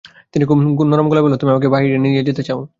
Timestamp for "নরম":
0.91-1.07